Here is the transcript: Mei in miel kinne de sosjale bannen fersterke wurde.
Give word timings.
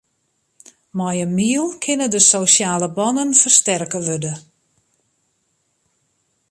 Mei 0.97 1.17
in 1.25 1.31
miel 1.37 1.67
kinne 1.83 2.07
de 2.13 2.21
sosjale 2.29 2.89
bannen 2.97 3.31
fersterke 3.41 3.99
wurde. 4.07 4.33